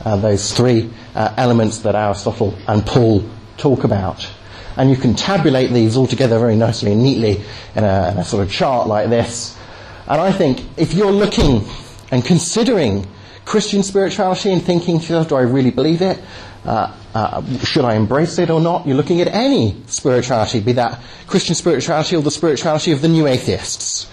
uh, 0.04 0.16
those 0.16 0.52
three 0.52 0.90
uh, 1.14 1.34
elements 1.36 1.78
that 1.80 1.94
Aristotle 1.94 2.56
and 2.66 2.84
Paul 2.84 3.28
talk 3.56 3.84
about. 3.84 4.28
And 4.76 4.90
you 4.90 4.96
can 4.96 5.14
tabulate 5.14 5.70
these 5.70 5.96
all 5.96 6.06
together 6.06 6.38
very 6.38 6.54
nicely 6.54 6.92
and 6.92 7.02
neatly 7.02 7.42
in 7.74 7.84
a, 7.84 8.10
in 8.12 8.18
a 8.18 8.24
sort 8.24 8.46
of 8.46 8.52
chart 8.52 8.86
like 8.86 9.10
this. 9.10 9.58
And 10.06 10.20
I 10.20 10.30
think 10.30 10.64
if 10.76 10.94
you're 10.94 11.12
looking 11.12 11.64
and 12.10 12.24
considering 12.24 13.06
Christian 13.44 13.82
spirituality 13.82 14.52
and 14.52 14.62
thinking, 14.62 14.98
to 15.00 15.02
yourself, 15.02 15.28
do 15.28 15.36
I 15.36 15.42
really 15.42 15.70
believe 15.70 16.02
it? 16.02 16.20
Uh, 16.64 16.94
uh, 17.14 17.56
should 17.64 17.84
I 17.84 17.94
embrace 17.94 18.38
it 18.38 18.50
or 18.50 18.60
not? 18.60 18.86
You're 18.86 18.96
looking 18.96 19.20
at 19.20 19.28
any 19.28 19.82
spirituality, 19.86 20.60
be 20.60 20.72
that 20.72 21.00
Christian 21.26 21.54
spirituality 21.54 22.14
or 22.14 22.22
the 22.22 22.30
spirituality 22.30 22.92
of 22.92 23.00
the 23.00 23.08
new 23.08 23.26
atheists 23.26 24.08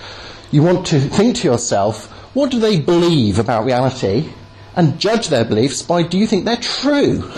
You 0.52 0.64
want 0.64 0.88
to 0.88 1.00
think 1.00 1.38
to 1.38 1.48
yourself, 1.48 2.12
what 2.36 2.52
do 2.52 2.60
they 2.60 2.80
believe 2.80 3.40
about 3.40 3.64
reality? 3.64 4.30
And 4.76 5.00
judge 5.00 5.30
their 5.30 5.46
beliefs 5.46 5.82
by 5.82 6.04
do 6.04 6.18
you 6.18 6.28
think 6.28 6.44
they're 6.44 6.58
true? 6.58 7.32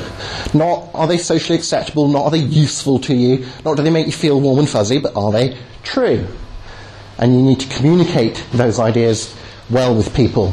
Not 0.56 0.90
are 0.96 1.06
they 1.06 1.20
socially 1.20 1.56
acceptable, 1.56 2.08
not 2.08 2.24
are 2.26 2.32
they 2.32 2.40
useful 2.40 2.98
to 3.02 3.16
you, 3.16 3.46
not 3.64 3.78
do 3.78 3.84
they 3.84 3.92
make 3.92 4.08
you 4.08 4.12
feel 4.12 4.42
warm 4.42 4.58
and 4.58 4.68
fuzzy, 4.68 4.98
but 4.98 5.16
are 5.16 5.32
they 5.32 5.56
true? 5.84 6.26
And 7.20 7.36
you 7.36 7.44
need 7.44 7.60
to 7.60 7.76
communicate 7.76 8.44
those 8.54 8.80
ideas 8.80 9.36
well 9.70 9.96
with 9.96 10.16
people. 10.16 10.52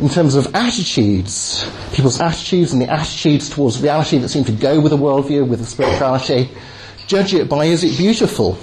In 0.00 0.08
terms 0.08 0.34
of 0.34 0.52
attitudes, 0.56 1.64
people's 1.92 2.20
attitudes 2.20 2.72
and 2.72 2.82
the 2.82 2.90
attitudes 2.90 3.48
towards 3.48 3.80
reality 3.80 4.18
that 4.18 4.28
seem 4.28 4.44
to 4.44 4.52
go 4.52 4.80
with 4.80 4.92
a 4.92 4.96
worldview, 4.96 5.46
with 5.46 5.60
a 5.60 5.64
spirituality, 5.64 6.50
judge 7.06 7.32
it 7.32 7.48
by 7.48 7.66
is 7.66 7.84
it 7.84 7.96
beautiful? 7.96 8.58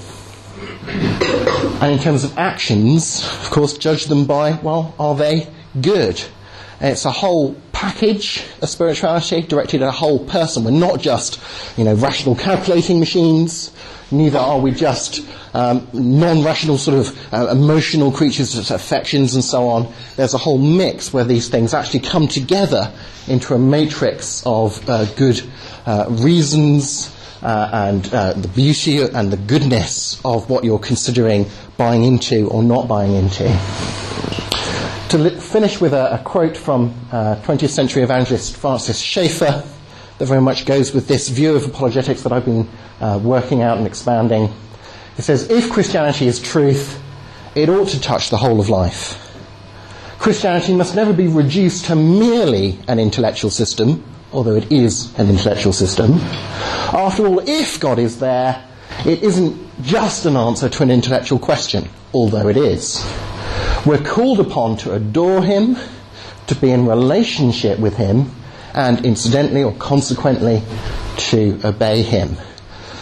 And 1.81 1.91
in 1.91 1.99
terms 1.99 2.23
of 2.23 2.37
actions, 2.37 3.23
of 3.43 3.49
course, 3.51 3.77
judge 3.77 4.05
them 4.05 4.25
by, 4.25 4.53
well, 4.61 4.95
are 4.97 5.15
they 5.15 5.47
good? 5.81 6.21
And 6.79 6.91
it's 6.91 7.05
a 7.05 7.11
whole 7.11 7.55
package 7.71 8.43
of 8.61 8.69
spirituality 8.69 9.41
directed 9.41 9.81
at 9.81 9.89
a 9.89 9.91
whole 9.91 10.25
person. 10.25 10.63
We're 10.63 10.71
not 10.71 11.01
just, 11.01 11.39
you 11.77 11.83
know, 11.83 11.93
rational 11.95 12.35
calculating 12.35 12.99
machines. 12.99 13.71
Neither 14.11 14.37
are 14.39 14.59
we 14.59 14.71
just 14.71 15.25
um, 15.53 15.87
non-rational 15.93 16.77
sort 16.77 16.97
of 16.99 17.33
uh, 17.33 17.47
emotional 17.47 18.11
creatures 18.11 18.71
affections 18.71 19.35
and 19.35 19.43
so 19.43 19.67
on. 19.67 19.91
There's 20.15 20.33
a 20.33 20.37
whole 20.37 20.57
mix 20.57 21.13
where 21.13 21.23
these 21.23 21.49
things 21.49 21.73
actually 21.73 22.01
come 22.01 22.27
together 22.27 22.93
into 23.27 23.53
a 23.53 23.59
matrix 23.59 24.43
of 24.45 24.87
uh, 24.89 25.05
good 25.15 25.41
uh, 25.85 26.07
reasons 26.09 27.14
uh, 27.45 27.69
and 27.71 28.11
uh, 28.11 28.33
the 28.33 28.47
beauty 28.47 29.01
and 29.01 29.31
the 29.31 29.37
goodness 29.37 30.19
of 30.25 30.49
what 30.49 30.63
you're 30.63 30.79
considering 30.79 31.45
buying 31.77 32.03
into 32.03 32.49
or 32.49 32.63
not 32.63 32.87
buying 32.87 33.13
into. 33.13 33.43
To 35.09 35.17
li- 35.19 35.39
finish 35.39 35.79
with 35.79 35.93
a, 35.93 36.15
a 36.15 36.23
quote 36.23 36.57
from 36.57 36.89
20th 37.11 37.63
uh, 37.63 37.67
century 37.67 38.01
evangelist 38.01 38.57
Francis 38.57 38.99
Schaeffer 38.99 39.63
that 40.17 40.25
very 40.25 40.41
much 40.41 40.65
goes 40.65 40.91
with 40.91 41.07
this 41.07 41.29
view 41.29 41.55
of 41.55 41.67
apologetics 41.67 42.23
that 42.23 42.31
I've 42.31 42.45
been 42.45 42.67
uh, 42.99 43.19
working 43.21 43.61
out 43.61 43.77
and 43.77 43.85
expanding. 43.85 44.51
It 45.17 45.21
says, 45.21 45.51
if 45.51 45.69
Christianity 45.71 46.25
is 46.25 46.39
truth, 46.39 46.99
it 47.53 47.69
ought 47.69 47.89
to 47.89 48.01
touch 48.01 48.31
the 48.31 48.37
whole 48.37 48.59
of 48.59 48.69
life. 48.69 49.21
Christianity 50.17 50.73
must 50.73 50.95
never 50.95 51.13
be 51.13 51.27
reduced 51.27 51.85
to 51.85 51.95
merely 51.95 52.79
an 52.87 52.97
intellectual 52.97 53.51
system, 53.51 54.03
although 54.31 54.55
it 54.55 54.71
is 54.71 55.17
an 55.17 55.29
intellectual 55.29 55.73
system. 55.73 56.13
After 56.93 57.25
all, 57.25 57.39
if 57.47 57.79
God 57.79 57.99
is 57.99 58.19
there, 58.19 58.63
it 59.05 59.23
isn't 59.23 59.83
just 59.83 60.25
an 60.25 60.35
answer 60.37 60.69
to 60.69 60.83
an 60.83 60.91
intellectual 60.91 61.39
question, 61.39 61.87
although 62.13 62.47
it 62.47 62.57
is. 62.57 63.05
We're 63.85 64.03
called 64.03 64.39
upon 64.39 64.77
to 64.77 64.93
adore 64.93 65.43
Him, 65.43 65.77
to 66.47 66.55
be 66.55 66.71
in 66.71 66.85
relationship 66.85 67.79
with 67.79 67.97
Him, 67.97 68.31
and 68.73 69.05
incidentally 69.05 69.63
or 69.63 69.73
consequently, 69.73 70.63
to 71.17 71.59
obey 71.63 72.01
Him. 72.01 72.37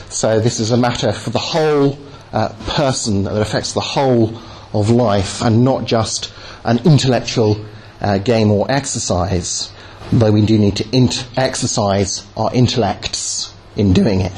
So 0.10 0.40
this 0.40 0.60
is 0.60 0.72
a 0.72 0.78
matter 0.78 1.12
for 1.12 1.30
the 1.30 1.40
whole 1.40 1.98
uh, 2.32 2.50
person 2.68 3.24
that 3.24 3.40
affects 3.40 3.74
the 3.74 3.82
whole 3.82 4.38
of 4.74 4.90
life 4.90 5.42
and 5.42 5.64
not 5.64 5.86
just 5.86 6.34
an 6.64 6.80
intellectual 6.86 7.64
uh, 8.02 8.18
game 8.18 8.52
or 8.52 8.70
exercise, 8.70 9.72
though 10.12 10.32
we 10.32 10.46
do 10.46 10.58
need 10.58 10.76
to 10.78 10.96
int- 10.96 11.28
exercise 11.38 12.26
our 12.38 12.54
intellects 12.54 13.54
in 13.76 13.94
doing 13.94 14.22
it. 14.22 14.32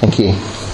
Thank 0.00 0.18
you. 0.18 0.65